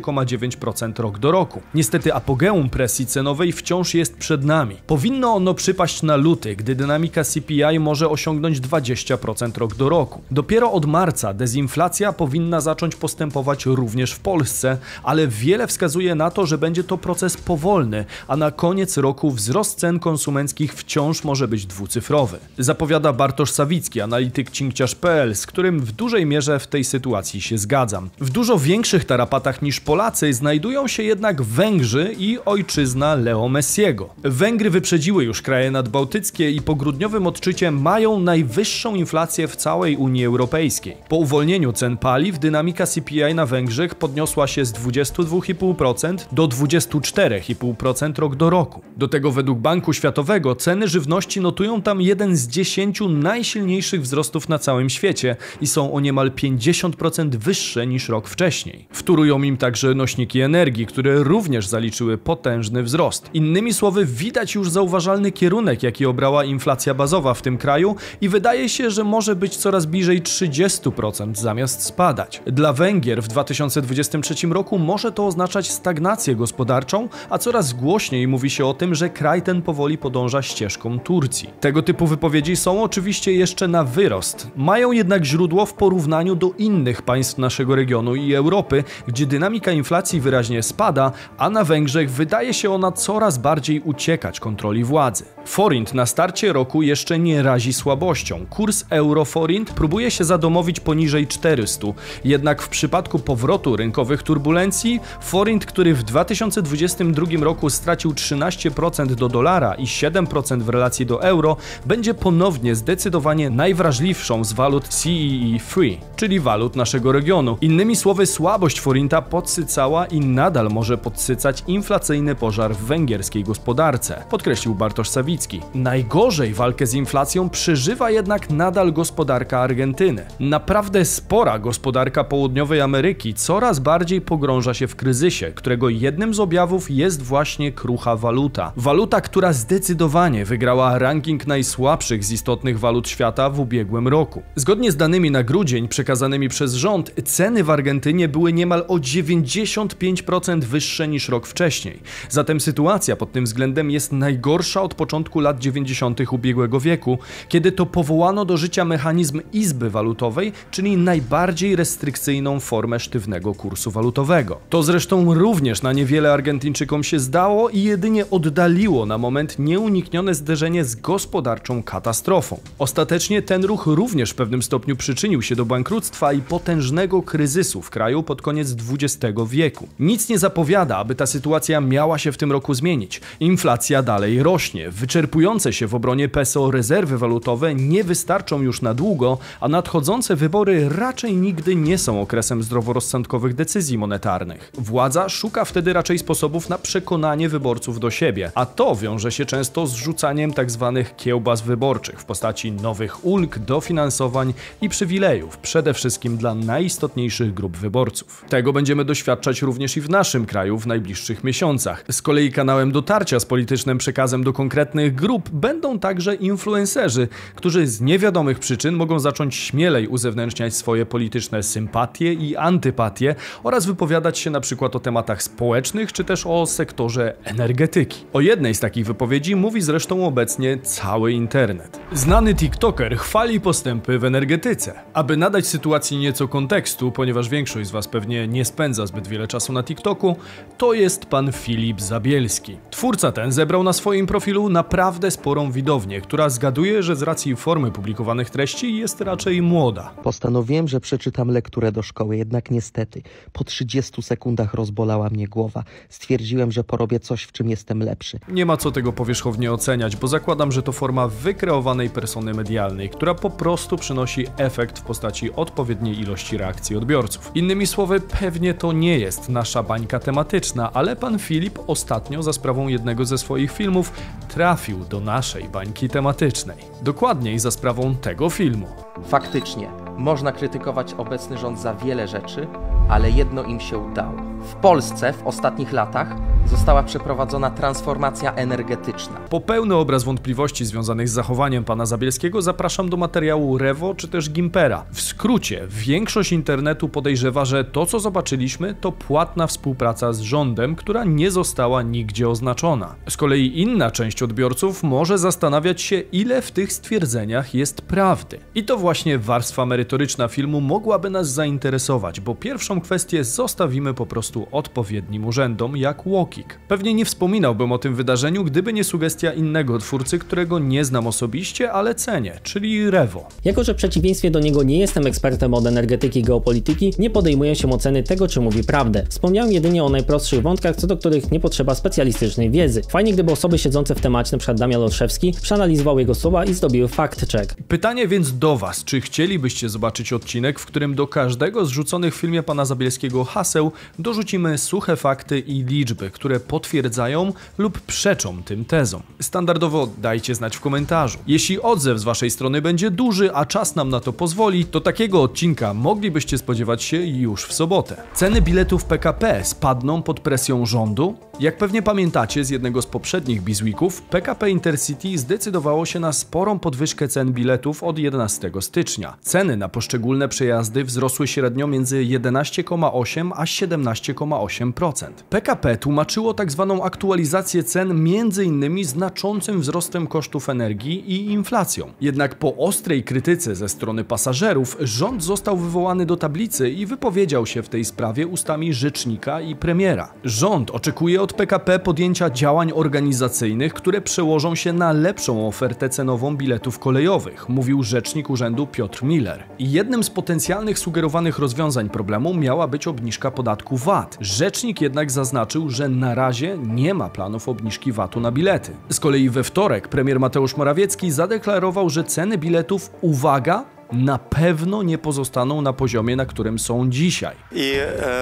17,9% 0.00 1.00
rok 1.00 1.18
do 1.18 1.30
roku. 1.30 1.60
Niestety 1.74 2.14
apogeum 2.14 2.70
presji 2.70 3.06
cenowej 3.06 3.52
wciąż 3.52 3.94
jest 3.94 4.16
przed 4.16 4.44
nami. 4.44 4.76
Powinno 4.86 5.34
ono 5.34 5.54
przypaść 5.54 6.02
na 6.02 6.16
luty, 6.16 6.56
gdy 6.56 6.74
dynamika 6.74 7.24
CPI 7.24 7.78
może 7.78 8.08
osiągnąć 8.08 8.60
20% 8.60 9.58
rok 9.58 9.74
do 9.74 9.88
roku. 9.88 10.20
Dopiero 10.30 10.72
od 10.72 10.86
marca 10.86 11.34
dezinflacja 11.34 12.12
powinna 12.12 12.60
zacząć 12.60 12.96
postępować 12.96 13.66
również 13.66 14.12
w 14.12 14.20
Polsce, 14.20 14.78
ale 15.02 15.28
wiele 15.28 15.66
wskazuje 15.66 16.14
na 16.14 16.30
to, 16.30 16.46
że 16.46 16.58
będzie 16.58 16.84
to 16.84 16.98
proces 16.98 17.36
powolny, 17.36 18.04
a 18.28 18.36
na 18.36 18.50
koniec 18.50 18.96
roku 18.96 19.30
wzrost 19.30 19.78
cen 19.78 19.98
konsumenckich 19.98 20.74
wciąż 20.74 21.24
może 21.24 21.48
być 21.48 21.66
dwucyfrowy. 21.66 22.38
Zapowiada 22.58 23.12
Bartosz 23.12 23.50
Sawicki, 23.50 24.00
analityk 24.00 24.50
cinkciarz.pl, 24.50 25.36
z 25.36 25.46
którym 25.46 25.80
w 25.80 25.92
dużej 25.92 26.26
mierze 26.26 26.58
w 26.58 26.66
tej 26.66 26.84
sytuacji 26.84 27.40
się 27.40 27.58
zgadzam. 27.58 28.10
W 28.20 28.30
dużo 28.30 28.58
większych 28.58 29.04
tarapatach 29.04 29.62
niż 29.62 29.80
Polacy 29.84 30.32
znajdują 30.32 30.88
się 30.88 31.02
jednak 31.02 31.42
Węgrzy 31.42 32.14
i 32.18 32.38
ojczyzna 32.44 33.14
Leo 33.14 33.48
Messiego. 33.48 34.08
Węgry 34.22 34.70
wyprzedziły 34.70 35.24
już 35.24 35.42
kraje 35.42 35.70
nadbałtyckie 35.70 36.50
i 36.50 36.62
po 36.62 36.74
grudniowym 36.74 37.26
odczycie 37.26 37.70
mają 37.70 38.20
najwyższą 38.20 38.94
inflację 38.94 39.48
w 39.48 39.56
całej 39.56 39.96
Unii 39.96 40.24
Europejskiej. 40.24 40.96
Po 41.08 41.16
uwolnieniu 41.16 41.72
cen 41.72 41.96
paliw 41.96 42.38
dynamika 42.38 42.86
CPI 42.86 43.34
na 43.34 43.46
Węgrzech 43.46 43.94
podniosła 43.94 44.46
się 44.46 44.64
z 44.64 44.72
22,5% 44.72 46.16
do 46.32 46.48
24,5% 46.48 48.18
rok 48.18 48.36
do 48.36 48.50
roku. 48.50 48.82
Do 48.96 49.08
tego 49.08 49.32
według 49.32 49.58
Banku 49.58 49.92
Światowego 49.92 50.56
ceny 50.56 50.88
żywności 50.88 51.40
notują 51.40 51.82
tam 51.82 52.00
jeden 52.00 52.36
z 52.36 52.48
10 52.48 53.00
najsilniejszych 53.08 54.02
wzrostów 54.02 54.48
na 54.48 54.58
całym 54.58 54.90
świecie 54.90 55.36
i 55.60 55.66
są 55.66 55.92
o 55.92 56.00
niemal 56.00 56.30
50% 56.30 57.36
wyższe 57.36 57.86
niż 57.86 58.08
rok 58.08 58.28
wcześniej. 58.28 58.86
Wtórują 58.90 59.42
im 59.42 59.56
także 59.72 59.94
nośniki 59.94 60.40
energii, 60.40 60.86
które 60.86 61.22
również 61.22 61.66
zaliczyły 61.66 62.18
potężny 62.18 62.82
wzrost. 62.82 63.30
Innymi 63.34 63.74
słowy, 63.74 64.06
widać 64.06 64.54
już 64.54 64.70
zauważalny 64.70 65.32
kierunek, 65.32 65.82
jaki 65.82 66.06
obrała 66.06 66.44
inflacja 66.44 66.94
bazowa 66.94 67.34
w 67.34 67.42
tym 67.42 67.58
kraju 67.58 67.96
i 68.20 68.28
wydaje 68.28 68.68
się, 68.68 68.90
że 68.90 69.04
może 69.04 69.36
być 69.36 69.56
coraz 69.56 69.86
bliżej 69.86 70.22
30% 70.22 71.34
zamiast 71.34 71.82
spadać. 71.82 72.42
Dla 72.46 72.72
Węgier 72.72 73.22
w 73.22 73.28
2023 73.28 74.46
roku 74.46 74.78
może 74.78 75.12
to 75.12 75.26
oznaczać 75.26 75.70
stagnację 75.70 76.36
gospodarczą, 76.36 77.08
a 77.30 77.38
coraz 77.38 77.72
głośniej 77.72 78.28
mówi 78.28 78.50
się 78.50 78.66
o 78.66 78.74
tym, 78.74 78.94
że 78.94 79.10
kraj 79.10 79.42
ten 79.42 79.62
powoli 79.62 79.98
podąża 79.98 80.42
ścieżką 80.42 81.00
Turcji. 81.00 81.50
Tego 81.60 81.82
typu 81.82 82.06
wypowiedzi 82.06 82.56
są 82.56 82.82
oczywiście 82.82 83.32
jeszcze 83.32 83.68
na 83.68 83.84
wyrost. 83.84 84.48
Mają 84.56 84.92
jednak 84.92 85.24
źródło 85.24 85.66
w 85.66 85.74
porównaniu 85.74 86.34
do 86.34 86.50
innych 86.58 87.02
państw 87.02 87.38
naszego 87.38 87.76
regionu 87.76 88.14
i 88.14 88.34
Europy, 88.34 88.84
gdzie 89.08 89.26
dynamika 89.26 89.61
inflacji 89.70 90.20
wyraźnie 90.20 90.62
spada, 90.62 91.12
a 91.38 91.50
na 91.50 91.64
Węgrzech 91.64 92.10
wydaje 92.10 92.54
się 92.54 92.70
ona 92.74 92.92
coraz 92.92 93.38
bardziej 93.38 93.80
uciekać 93.80 94.40
kontroli 94.40 94.84
władzy. 94.84 95.24
Forint 95.44 95.94
na 95.94 96.06
starcie 96.06 96.52
roku 96.52 96.82
jeszcze 96.82 97.18
nie 97.18 97.42
razi 97.42 97.72
słabością. 97.72 98.46
Kurs 98.50 98.84
euro-forint 98.90 99.72
próbuje 99.72 100.10
się 100.10 100.24
zadomowić 100.24 100.80
poniżej 100.80 101.26
400, 101.26 101.86
jednak 102.24 102.62
w 102.62 102.68
przypadku 102.68 103.18
powrotu 103.18 103.76
rynkowych 103.76 104.22
turbulencji, 104.22 105.00
forint, 105.20 105.66
który 105.66 105.94
w 105.94 106.02
2022 106.02 107.26
roku 107.40 107.70
stracił 107.70 108.10
13% 108.10 109.06
do 109.06 109.28
dolara 109.28 109.74
i 109.74 109.84
7% 109.84 110.62
w 110.62 110.68
relacji 110.68 111.06
do 111.06 111.22
euro, 111.22 111.56
będzie 111.86 112.14
ponownie 112.14 112.74
zdecydowanie 112.74 113.50
najwrażliwszą 113.50 114.44
z 114.44 114.52
walut 114.52 114.88
CEE 114.88 115.58
free, 115.58 115.98
czyli 116.16 116.40
walut 116.40 116.76
naszego 116.76 117.12
regionu. 117.12 117.58
Innymi 117.60 117.96
słowy, 117.96 118.26
słabość 118.26 118.80
forinta 118.80 119.22
podsycała 119.52 120.06
i 120.06 120.20
nadal 120.20 120.68
może 120.68 120.98
podsycać 120.98 121.64
inflacyjny 121.66 122.34
pożar 122.34 122.74
w 122.74 122.84
węgierskiej 122.84 123.44
gospodarce, 123.44 124.24
podkreślił 124.30 124.74
Bartosz 124.74 125.08
Sawicki. 125.08 125.60
Najgorzej 125.74 126.54
walkę 126.54 126.86
z 126.86 126.94
inflacją 126.94 127.50
przeżywa 127.50 128.10
jednak 128.10 128.50
nadal 128.50 128.92
gospodarka 128.92 129.60
Argentyny. 129.60 130.26
Naprawdę 130.40 131.04
spora 131.04 131.58
gospodarka 131.58 132.24
południowej 132.24 132.80
Ameryki 132.80 133.34
coraz 133.34 133.78
bardziej 133.78 134.20
pogrąża 134.20 134.74
się 134.74 134.86
w 134.86 134.96
kryzysie, 134.96 135.52
którego 135.54 135.88
jednym 135.88 136.34
z 136.34 136.40
objawów 136.40 136.90
jest 136.90 137.22
właśnie 137.22 137.72
krucha 137.72 138.16
waluta. 138.16 138.72
Waluta, 138.76 139.20
która 139.20 139.52
zdecydowanie 139.52 140.44
wygrała 140.44 140.98
ranking 140.98 141.46
najsłabszych 141.46 142.24
z 142.24 142.32
istotnych 142.32 142.78
walut 142.78 143.08
świata 143.08 143.50
w 143.50 143.60
ubiegłym 143.60 144.08
roku. 144.08 144.42
Zgodnie 144.56 144.92
z 144.92 144.96
danymi 144.96 145.30
na 145.30 145.42
grudzień 145.42 145.88
przekazanymi 145.88 146.48
przez 146.48 146.74
rząd, 146.74 147.14
ceny 147.24 147.64
w 147.64 147.70
Argentynie 147.70 148.28
były 148.28 148.52
niemal 148.52 148.84
o 148.88 148.98
95% 149.42 150.64
wyższe 150.64 151.08
niż 151.08 151.28
rok 151.28 151.46
wcześniej. 151.46 152.00
Zatem 152.28 152.60
sytuacja 152.60 153.16
pod 153.16 153.32
tym 153.32 153.44
względem 153.44 153.90
jest 153.90 154.12
najgorsza 154.12 154.82
od 154.82 154.94
początku 154.94 155.40
lat 155.40 155.58
90. 155.58 156.20
ubiegłego 156.32 156.80
wieku, 156.80 157.18
kiedy 157.48 157.72
to 157.72 157.86
powołano 157.86 158.44
do 158.44 158.56
życia 158.56 158.84
mechanizm 158.84 159.40
izby 159.52 159.90
walutowej, 159.90 160.52
czyli 160.70 160.96
najbardziej 160.96 161.76
restrykcyjną 161.76 162.60
formę 162.60 163.00
sztywnego 163.00 163.54
kursu 163.54 163.90
walutowego. 163.90 164.60
To 164.70 164.82
zresztą 164.82 165.34
również 165.34 165.82
na 165.82 165.92
niewiele 165.92 166.32
Argentyńczykom 166.32 167.04
się 167.04 167.18
zdało 167.18 167.68
i 167.68 167.82
jedynie 167.82 168.30
oddaliło 168.30 169.06
na 169.06 169.18
moment 169.18 169.58
nieuniknione 169.58 170.34
zderzenie 170.34 170.84
z 170.84 170.94
gospodarczą 170.94 171.82
katastrofą. 171.82 172.60
Ostatecznie 172.78 173.42
ten 173.42 173.64
ruch 173.64 173.86
również 173.86 174.30
w 174.30 174.34
pewnym 174.34 174.62
stopniu 174.62 174.96
przyczynił 174.96 175.42
się 175.42 175.56
do 175.56 175.64
bankructwa 175.64 176.32
i 176.32 176.40
potężnego 176.40 177.22
kryzysu 177.22 177.82
w 177.82 177.90
kraju 177.90 178.22
pod 178.22 178.42
koniec 178.42 178.72
XX 178.72 179.21
wieku. 179.46 179.88
Nic 180.00 180.28
nie 180.28 180.38
zapowiada, 180.38 180.96
aby 180.96 181.14
ta 181.14 181.26
sytuacja 181.26 181.80
miała 181.80 182.18
się 182.18 182.32
w 182.32 182.36
tym 182.36 182.52
roku 182.52 182.74
zmienić. 182.74 183.20
Inflacja 183.40 184.02
dalej 184.02 184.42
rośnie. 184.42 184.90
Wyczerpujące 184.90 185.72
się 185.72 185.86
w 185.86 185.94
obronie 185.94 186.28
peso 186.28 186.70
rezerwy 186.70 187.18
walutowe 187.18 187.74
nie 187.74 188.04
wystarczą 188.04 188.62
już 188.62 188.82
na 188.82 188.94
długo, 188.94 189.38
a 189.60 189.68
nadchodzące 189.68 190.36
wybory 190.36 190.88
raczej 190.88 191.36
nigdy 191.36 191.76
nie 191.76 191.98
są 191.98 192.20
okresem 192.20 192.62
zdroworozsądkowych 192.62 193.54
decyzji 193.54 193.98
monetarnych. 193.98 194.72
Władza 194.78 195.28
szuka 195.28 195.64
wtedy 195.64 195.92
raczej 195.92 196.18
sposobów 196.18 196.68
na 196.68 196.78
przekonanie 196.78 197.48
wyborców 197.48 198.00
do 198.00 198.10
siebie, 198.10 198.52
a 198.54 198.66
to 198.66 198.96
wiąże 198.96 199.32
się 199.32 199.46
często 199.46 199.86
z 199.86 199.94
rzucaniem 199.94 200.54
tzw. 200.54 200.92
Tak 200.94 201.16
kiełbas 201.16 201.60
wyborczych 201.60 202.20
w 202.20 202.24
postaci 202.24 202.72
nowych 202.72 203.24
ulg, 203.24 203.58
dofinansowań 203.58 204.54
i 204.80 204.88
przywilejów, 204.88 205.58
przede 205.58 205.94
wszystkim 205.94 206.36
dla 206.36 206.54
najistotniejszych 206.54 207.54
grup 207.54 207.76
wyborców. 207.76 208.44
Tego 208.48 208.72
będziemy 208.72 209.04
doświadczać 209.12 209.62
również 209.62 209.96
i 209.96 210.00
w 210.00 210.10
naszym 210.10 210.46
kraju 210.46 210.78
w 210.78 210.86
najbliższych 210.86 211.44
miesiącach. 211.44 212.04
Z 212.10 212.22
kolei 212.22 212.52
kanałem 212.52 212.92
dotarcia 212.92 213.40
z 213.40 213.44
politycznym 213.44 213.98
przekazem 213.98 214.44
do 214.44 214.52
konkretnych 214.52 215.14
grup 215.14 215.50
będą 215.50 215.98
także 215.98 216.34
influencerzy, 216.34 217.28
którzy 217.54 217.86
z 217.86 218.00
niewiadomych 218.00 218.58
przyczyn 218.58 218.94
mogą 218.94 219.18
zacząć 219.18 219.54
śmielej 219.54 220.08
uzewnętrzniać 220.08 220.76
swoje 220.76 221.06
polityczne 221.06 221.62
sympatie 221.62 222.32
i 222.32 222.56
antypatie 222.56 223.34
oraz 223.62 223.86
wypowiadać 223.86 224.38
się 224.38 224.50
na 224.50 224.60
przykład 224.60 224.96
o 224.96 225.00
tematach 225.00 225.42
społecznych 225.42 226.12
czy 226.12 226.24
też 226.24 226.46
o 226.46 226.66
sektorze 226.66 227.34
energetyki. 227.44 228.24
O 228.32 228.40
jednej 228.40 228.74
z 228.74 228.80
takich 228.80 229.06
wypowiedzi 229.06 229.56
mówi 229.56 229.82
zresztą 229.82 230.26
obecnie 230.26 230.78
cały 230.82 231.32
internet. 231.32 232.00
Znany 232.12 232.54
TikToker 232.54 233.16
chwali 233.16 233.60
postępy 233.60 234.18
w 234.18 234.24
energetyce. 234.24 234.94
Aby 235.12 235.36
nadać 235.36 235.66
sytuacji 235.66 236.18
nieco 236.18 236.48
kontekstu, 236.48 237.12
ponieważ 237.12 237.48
większość 237.48 237.88
z 237.88 237.90
Was 237.90 238.08
pewnie 238.08 238.48
nie 238.48 238.64
spędza 238.64 239.01
zbyt 239.06 239.28
wiele 239.28 239.48
czasu 239.48 239.72
na 239.72 239.82
TikToku, 239.82 240.36
to 240.78 240.92
jest 240.92 241.26
pan 241.26 241.52
Filip 241.52 242.00
Zabielski. 242.00 242.76
Twórca 242.90 243.32
ten 243.32 243.52
zebrał 243.52 243.82
na 243.82 243.92
swoim 243.92 244.26
profilu 244.26 244.68
naprawdę 244.68 245.30
sporą 245.30 245.72
widownię, 245.72 246.20
która 246.20 246.50
zgaduje, 246.50 247.02
że 247.02 247.16
z 247.16 247.22
racji 247.22 247.56
formy 247.56 247.90
publikowanych 247.90 248.50
treści 248.50 248.96
jest 248.96 249.20
raczej 249.20 249.62
młoda. 249.62 250.14
Postanowiłem, 250.22 250.88
że 250.88 251.00
przeczytam 251.00 251.48
lekturę 251.48 251.92
do 251.92 252.02
szkoły, 252.02 252.36
jednak 252.36 252.70
niestety 252.70 253.22
po 253.52 253.64
30 253.64 254.22
sekundach 254.22 254.74
rozbolała 254.74 255.30
mnie 255.30 255.48
głowa. 255.48 255.84
Stwierdziłem, 256.08 256.72
że 256.72 256.84
porobię 256.84 257.20
coś, 257.20 257.42
w 257.42 257.52
czym 257.52 257.70
jestem 257.70 258.02
lepszy. 258.02 258.38
Nie 258.48 258.66
ma 258.66 258.76
co 258.76 258.90
tego 258.90 259.12
powierzchownie 259.12 259.72
oceniać, 259.72 260.16
bo 260.16 260.28
zakładam, 260.28 260.72
że 260.72 260.82
to 260.82 260.92
forma 260.92 261.28
wykreowanej 261.28 262.10
persony 262.10 262.54
medialnej, 262.54 263.10
która 263.10 263.34
po 263.34 263.50
prostu 263.50 263.96
przynosi 263.96 264.46
efekt 264.56 264.98
w 264.98 265.02
postaci 265.02 265.52
odpowiedniej 265.52 266.20
ilości 266.20 266.56
reakcji 266.56 266.96
odbiorców. 266.96 267.50
Innymi 267.54 267.86
słowy, 267.86 268.20
pewnie 268.20 268.74
to 268.74 268.91
nie 268.92 269.18
jest 269.18 269.48
nasza 269.48 269.82
bańka 269.82 270.18
tematyczna, 270.18 270.90
ale 270.92 271.16
pan 271.16 271.38
Filip 271.38 271.78
ostatnio 271.86 272.42
za 272.42 272.52
sprawą 272.52 272.88
jednego 272.88 273.24
ze 273.24 273.38
swoich 273.38 273.72
filmów 273.72 274.12
trafił 274.48 275.04
do 275.04 275.20
naszej 275.20 275.64
bańki 275.64 276.08
tematycznej. 276.08 276.78
Dokładniej 277.02 277.58
za 277.58 277.70
sprawą 277.70 278.14
tego 278.14 278.50
filmu. 278.50 278.86
Faktycznie, 279.24 279.90
można 280.16 280.52
krytykować 280.52 281.14
obecny 281.14 281.58
rząd 281.58 281.80
za 281.80 281.94
wiele 281.94 282.28
rzeczy, 282.28 282.66
ale 283.08 283.30
jedno 283.30 283.62
im 283.62 283.80
się 283.80 283.98
udało. 283.98 284.52
W 284.62 284.74
Polsce 284.74 285.32
w 285.32 285.46
ostatnich 285.46 285.92
latach 285.92 286.36
została 286.66 287.02
przeprowadzona 287.02 287.70
transformacja 287.70 288.54
energetyczna. 288.54 289.36
Po 289.50 289.60
pełny 289.60 289.94
obraz 289.94 290.24
wątpliwości 290.24 290.84
związanych 290.84 291.28
z 291.28 291.32
zachowaniem 291.32 291.84
pana 291.84 292.06
Zabielskiego 292.06 292.62
zapraszam 292.62 293.08
do 293.08 293.16
materiału 293.16 293.78
Rewo 293.78 294.14
czy 294.14 294.28
też 294.28 294.50
Gimpera. 294.50 295.04
W 295.12 295.20
skrócie, 295.20 295.86
większość 295.88 296.52
internetu 296.52 297.08
podejrzewa, 297.08 297.64
że 297.64 297.84
to 297.84 298.06
co 298.06 298.20
zobaczyliśmy 298.20 298.94
to 298.94 299.12
płatna 299.12 299.66
współpraca 299.66 300.32
z 300.32 300.40
rządem, 300.40 300.96
która 300.96 301.24
nie 301.24 301.50
została 301.50 302.02
nigdzie 302.02 302.48
oznaczona. 302.48 303.14
Z 303.28 303.36
kolei 303.36 303.80
inna 303.80 304.10
część 304.10 304.42
odbiorców 304.42 305.02
może 305.02 305.38
zastanawiać 305.38 306.02
się, 306.02 306.20
ile 306.20 306.62
w 306.62 306.70
tych 306.70 306.92
stwierdzeniach 306.92 307.74
jest 307.74 308.02
prawdy. 308.02 308.58
I 308.74 308.84
to 308.84 308.96
właśnie 308.96 309.38
warstwa 309.38 309.86
merytoryczna 309.86 310.48
filmu 310.48 310.80
mogłaby 310.80 311.30
nas 311.30 311.52
zainteresować, 311.52 312.40
bo 312.40 312.54
pierwszą 312.54 312.91
kwestię 313.00 313.44
zostawimy 313.44 314.14
po 314.14 314.26
prostu 314.26 314.66
odpowiednim 314.72 315.46
urzędom, 315.46 315.96
jak 315.96 316.26
Łokik. 316.26 316.78
Pewnie 316.88 317.14
nie 317.14 317.24
wspominałbym 317.24 317.92
o 317.92 317.98
tym 317.98 318.14
wydarzeniu, 318.14 318.64
gdyby 318.64 318.92
nie 318.92 319.04
sugestia 319.04 319.52
innego 319.52 319.98
twórcy, 319.98 320.38
którego 320.38 320.78
nie 320.78 321.04
znam 321.04 321.26
osobiście, 321.26 321.92
ale 321.92 322.14
cenię, 322.14 322.60
czyli 322.62 323.10
Rewo. 323.10 323.48
Jako, 323.64 323.84
że 323.84 323.94
w 323.94 323.96
przeciwieństwie 323.96 324.50
do 324.50 324.60
niego 324.60 324.82
nie 324.82 324.98
jestem 324.98 325.26
ekspertem 325.26 325.74
od 325.74 325.86
energetyki 325.86 326.40
i 326.40 326.42
geopolityki, 326.42 327.14
nie 327.18 327.30
podejmuję 327.30 327.76
się 327.76 327.90
oceny 327.90 328.22
tego, 328.22 328.48
czy 328.48 328.60
mówi 328.60 328.84
prawdę. 328.84 329.26
Wspomniałem 329.28 329.72
jedynie 329.72 330.04
o 330.04 330.08
najprostszych 330.08 330.62
wątkach, 330.62 330.96
co 330.96 331.06
do 331.06 331.16
których 331.16 331.50
nie 331.50 331.60
potrzeba 331.60 331.94
specjalistycznej 331.94 332.70
wiedzy. 332.70 333.02
Fajnie, 333.08 333.32
gdyby 333.32 333.52
osoby 333.52 333.78
siedzące 333.78 334.14
w 334.14 334.20
temacie, 334.20 334.56
np. 334.56 334.74
Damian 334.74 335.02
Olszewski, 335.02 335.54
przeanalizował 335.62 336.18
jego 336.18 336.34
słowa 336.34 336.64
i 336.64 336.74
zdobiły 336.74 337.08
fact 337.08 337.52
check. 337.52 337.74
Pytanie 337.88 338.28
więc 338.28 338.58
do 338.58 338.76
Was, 338.76 339.04
czy 339.04 339.20
chcielibyście 339.20 339.88
zobaczyć 339.88 340.32
odcinek, 340.32 340.78
w 340.78 340.86
którym 340.86 341.14
do 341.14 341.26
każdego 341.26 341.86
z 341.86 341.88
rzuconych 341.88 342.34
w 342.34 342.38
filmie 342.38 342.62
pana 342.62 342.81
Zabielskiego 342.84 343.44
haseł 343.44 343.92
dorzucimy 344.18 344.78
suche 344.78 345.16
fakty 345.16 345.58
i 345.58 345.84
liczby, 345.84 346.30
które 346.30 346.60
potwierdzają 346.60 347.52
lub 347.78 348.00
przeczą 348.00 348.62
tym 348.62 348.84
tezom. 348.84 349.22
Standardowo 349.40 350.08
dajcie 350.18 350.54
znać 350.54 350.76
w 350.76 350.80
komentarzu. 350.80 351.38
Jeśli 351.46 351.80
odzew 351.80 352.18
z 352.18 352.24
waszej 352.24 352.50
strony 352.50 352.82
będzie 352.82 353.10
duży, 353.10 353.54
a 353.54 353.66
czas 353.66 353.96
nam 353.96 354.08
na 354.08 354.20
to 354.20 354.32
pozwoli, 354.32 354.84
to 354.84 355.00
takiego 355.00 355.42
odcinka 355.42 355.94
moglibyście 355.94 356.58
spodziewać 356.58 357.02
się 357.02 357.16
już 357.16 357.64
w 357.64 357.72
sobotę. 357.72 358.16
Ceny 358.34 358.62
biletów 358.62 359.04
PKP 359.04 359.64
spadną 359.64 360.22
pod 360.22 360.40
presją 360.40 360.86
rządu? 360.86 361.36
Jak 361.60 361.78
pewnie 361.78 362.02
pamiętacie 362.02 362.64
z 362.64 362.70
jednego 362.70 363.02
z 363.02 363.06
poprzednich 363.06 363.62
Bizweeków, 363.62 364.22
PKP 364.22 364.70
Intercity 364.70 365.38
zdecydowało 365.38 366.06
się 366.06 366.20
na 366.20 366.32
sporą 366.32 366.78
podwyżkę 366.78 367.28
cen 367.28 367.52
biletów 367.52 368.02
od 368.02 368.18
11 368.18 368.70
stycznia. 368.80 369.36
Ceny 369.40 369.76
na 369.76 369.88
poszczególne 369.88 370.48
przejazdy 370.48 371.04
wzrosły 371.04 371.46
średnio 371.46 371.86
między 371.86 372.24
11,8 372.72 373.50
a 373.54 373.64
17,8%. 373.64 375.26
PKP 375.50 375.96
tłumaczyło 375.96 376.54
tak 376.54 376.72
zwaną 376.72 377.02
aktualizację 377.02 377.82
cen 377.84 378.10
m.in. 378.10 379.04
znaczącym 379.04 379.80
wzrostem 379.80 380.26
kosztów 380.26 380.68
energii 380.68 381.32
i 381.32 381.50
inflacją. 381.50 382.12
Jednak 382.20 382.54
po 382.54 382.76
ostrej 382.76 383.24
krytyce 383.24 383.74
ze 383.74 383.88
strony 383.88 384.24
pasażerów 384.24 384.96
rząd 385.00 385.44
został 385.44 385.76
wywołany 385.76 386.26
do 386.26 386.36
tablicy 386.36 386.90
i 386.90 387.06
wypowiedział 387.06 387.66
się 387.66 387.82
w 387.82 387.88
tej 387.88 388.04
sprawie 388.04 388.46
ustami 388.46 388.94
rzecznika 388.94 389.60
i 389.60 389.76
premiera. 389.76 390.32
Rząd 390.44 390.90
oczekuje 390.90 391.42
od 391.42 391.52
PKP 391.52 391.98
podjęcia 391.98 392.50
działań 392.50 392.92
organizacyjnych, 392.94 393.94
które 393.94 394.20
przełożą 394.20 394.74
się 394.74 394.92
na 394.92 395.12
lepszą 395.12 395.68
ofertę 395.68 396.08
cenową 396.08 396.56
biletów 396.56 396.98
kolejowych, 396.98 397.68
mówił 397.68 398.02
rzecznik 398.02 398.50
urzędu 398.50 398.86
Piotr 398.86 399.22
Miller. 399.22 399.64
Jednym 399.78 400.24
z 400.24 400.30
potencjalnych 400.30 400.98
sugerowanych 400.98 401.58
rozwiązań 401.58 402.10
problemu 402.10 402.54
miała 402.62 402.88
być 402.88 403.06
obniżka 403.06 403.50
podatku 403.50 403.96
VAT. 403.96 404.38
Rzecznik 404.40 405.00
jednak 405.00 405.30
zaznaczył, 405.30 405.88
że 405.88 406.08
na 406.08 406.34
razie 406.34 406.78
nie 406.78 407.14
ma 407.14 407.28
planów 407.28 407.68
obniżki 407.68 408.12
VAT-u 408.12 408.40
na 408.40 408.52
bilety. 408.52 408.92
Z 409.08 409.20
kolei 409.20 409.50
we 409.50 409.64
wtorek 409.64 410.08
premier 410.08 410.40
Mateusz 410.40 410.76
Morawiecki 410.76 411.30
zadeklarował, 411.30 412.10
że 412.10 412.24
ceny 412.24 412.58
biletów, 412.58 413.10
uwaga, 413.20 413.84
na 414.12 414.38
pewno 414.38 415.02
nie 415.02 415.18
pozostaną 415.18 415.82
na 415.82 415.92
poziomie, 415.92 416.36
na 416.36 416.46
którym 416.46 416.78
są 416.78 417.10
dzisiaj. 417.10 417.56
I 417.72 417.92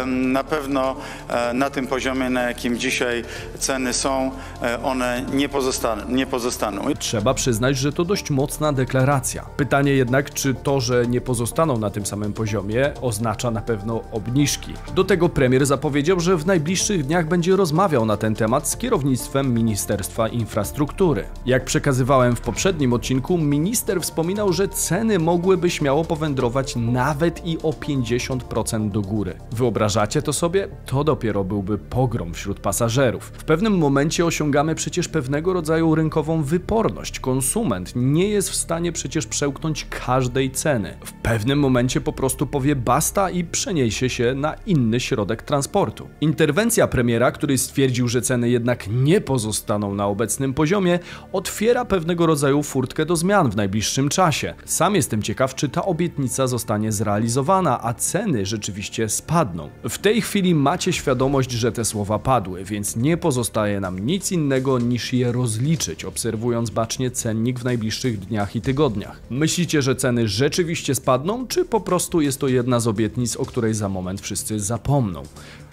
na 0.07 0.45
pewno 0.45 0.97
e, 1.29 1.55
na 1.55 1.71
tym 1.71 1.87
poziomie, 1.87 2.31
na 2.31 2.43
jakim 2.43 2.79
dzisiaj 2.79 3.25
ceny 3.59 3.93
są, 3.93 4.31
e, 4.62 4.83
one 4.83 5.25
nie 5.33 5.49
pozostaną. 5.49 6.03
Nie 6.09 6.27
pozostaną. 6.27 6.83
Trzeba 6.99 7.35
przyznać, 7.35 7.77
że 7.77 7.93
to 7.93 8.05
dość 8.05 8.31
mocna 8.31 8.73
deklaracja. 8.73 9.47
Pytanie 9.57 9.93
jednak, 9.93 10.35
czy 10.35 10.55
to, 10.55 10.81
że 10.81 11.07
nie 11.07 11.21
pozostaną 11.21 11.79
na 11.79 11.91
tym 11.91 12.07
samym 12.07 12.33
poziomie, 12.33 12.93
oznacza 13.00 13.50
na 13.50 13.61
pewno 13.61 14.03
obniżki. 14.12 14.75
Do 14.95 15.05
tego 15.05 15.29
premier 15.29 15.67
zapowiedział, 15.67 16.21
że 16.21 16.37
w 16.37 16.47
najbliższych 16.47 17.07
dniach 17.07 17.29
będzie 17.29 17.57
rozmawiał 17.57 18.07
na 18.07 18.17
ten 18.17 18.35
temat 18.35 18.69
z 18.69 18.77
kierownictwem 18.77 19.55
Ministerstwa 19.55 20.29
Infrastruktury. 20.29 21.25
Jak 21.47 21.65
przekazywałem 21.65 22.37
w 22.37 22.41
poprzednim 22.41 22.93
odcinku, 22.93 23.39
minister 23.39 24.00
wspominał, 24.00 24.53
że 24.53 24.69
ceny 24.69 25.19
mogłyby 25.61 25.71
śmiało 25.71 26.05
powędrować 26.05 26.76
nawet 26.76 27.47
i 27.47 27.59
o 27.62 27.71
50% 27.71 28.90
do 28.90 29.02
góry. 29.02 29.35
Wyobrażacie 29.52 30.23
to 30.23 30.33
sobie? 30.33 30.69
To 30.87 31.05
dopiero 31.05 31.45
byłby 31.45 31.79
pogrom 31.79 32.35
wśród 32.35 32.61
pasażerów. 32.61 33.33
W 33.38 33.45
pewnym 33.45 33.79
momencie 33.79 34.26
osiągamy 34.26 34.75
przecież 34.75 35.09
pewnego 35.09 35.52
rodzaju 35.52 35.95
rynkową 35.95 36.43
wyporność. 36.43 37.21
Konsument 37.21 37.93
nie 37.97 38.29
jest 38.29 38.50
w 38.50 38.55
stanie 38.55 38.93
przecież 38.93 39.26
przełknąć 39.26 39.87
każdej 39.90 40.50
ceny. 40.50 40.97
W 41.05 41.12
pewnym 41.23 41.59
momencie 41.59 42.00
po 42.00 42.12
prostu 42.12 42.47
powie 42.47 42.77
basta 42.77 43.31
i 43.31 43.45
przeniesie 43.45 44.09
się 44.09 44.35
na 44.35 44.55
inny 44.67 45.00
środek 45.00 45.43
transportu. 45.43 46.09
Interwencja 46.21 46.87
premiera, 46.87 47.33
który 47.33 47.59
stwierdził, 47.59 48.09
że 48.09 48.23
ceny 48.23 48.50
jednak 48.50 48.89
nie 48.91 49.21
pozostaną 49.21 49.95
na 49.95 50.07
obecnym 50.07 50.55
poziomie, 50.55 50.99
otwiera 51.33 51.85
pewnego 51.85 52.27
rodzaju 52.27 52.62
furtkę 52.62 53.07
do 53.07 53.17
zmian 53.17 53.50
w 53.50 53.57
najbliższym 53.57 54.09
czasie. 54.09 54.55
Sam 54.65 54.95
jestem 54.95 55.23
ciekaw, 55.23 55.55
czy 55.55 55.69
ta 55.69 55.85
obietnica 55.85 56.47
zostanie 56.47 56.93
zrealizowana, 56.93 57.83
a 57.83 57.95
ceny 57.95 58.47
rzeczywiście 58.47 59.09
spadną. 59.09 59.71
W 59.89 59.99
tej 59.99 60.23
chwili 60.23 60.55
macie 60.55 60.93
świadomość, 60.93 61.50
że 61.50 61.73
te 61.73 61.85
słowa 61.85 62.19
padły, 62.19 62.65
więc 62.65 62.97
nie 62.97 63.17
pozostaje 63.17 63.81
nam 63.81 63.99
nic 63.99 64.33
innego 64.33 64.79
niż 64.79 65.12
je 65.12 65.33
rozliczyć, 65.33 66.05
obserwując 66.05 66.71
bacznie 66.71 67.11
cennik 67.11 67.59
w 67.59 67.65
najbliższych 67.65 68.19
dniach 68.19 68.57
i 68.57 68.61
tygodniach. 68.61 69.21
Myślicie, 69.31 69.83
że 69.83 69.97
ceny 69.97 70.29
rzeczywiście 70.29 70.95
spadną, 70.95 71.11
czy 71.49 71.65
po 71.65 71.81
prostu 71.81 72.21
jest 72.21 72.41
to 72.41 72.49
jedna 72.49 72.81
z 72.81 72.87
obietnic, 72.87 73.37
o 73.37 73.47
której 73.47 73.75
za 73.75 73.89
moment 73.89 74.21
wszyscy 74.21 74.61
zapomną? 74.61 75.23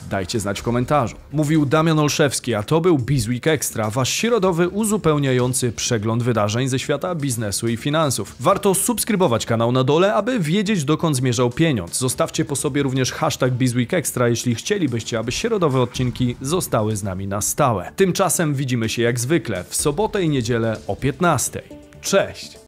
Dajcie 0.10 0.40
znać 0.40 0.60
w 0.60 0.64
komentarzu. 0.64 1.16
Mówił 1.32 1.66
Damian 1.66 2.00
Olszewski, 2.00 2.56
a 2.56 2.64
to 2.64 2.82
był 2.82 2.98
Bizweek 2.98 3.48
Extra, 3.48 3.90
wasz 3.90 4.10
środowy 4.10 4.70
uzupełniający 4.70 5.72
przegląd 5.72 6.24
wydarzeń 6.24 6.68
ze 6.68 6.80
świata 6.80 7.16
biznesu 7.16 7.68
i 7.68 7.78
finansów. 7.78 8.36
Warto 8.40 8.74
subskrybować 8.74 9.46
kanał 9.46 9.72
na 9.72 9.84
dole, 9.84 10.14
aby 10.14 10.40
wiedzieć 10.40 10.84
dokąd 10.84 11.16
zmierzał 11.16 11.50
pieniądz. 11.50 11.98
Zostawcie 11.98 12.46
po 12.46 12.56
sobie 12.56 12.84
również 12.84 13.12
hashtag 13.12 13.54
Bizweek 13.54 13.94
Extra, 13.94 14.28
jeśli 14.28 14.56
chcielibyście, 14.56 15.20
aby 15.20 15.32
środowe 15.32 15.82
odcinki 15.82 16.36
zostały 16.42 16.96
z 16.96 17.04
nami 17.04 17.28
na 17.28 17.42
stałe. 17.42 17.92
Tymczasem 17.96 18.54
widzimy 18.54 18.90
się 18.90 19.02
jak 19.02 19.20
zwykle 19.20 19.64
w 19.64 19.76
sobotę 19.76 20.24
i 20.24 20.30
niedzielę 20.30 20.78
o 20.88 20.96
15. 20.96 21.62
Cześć! 22.02 22.58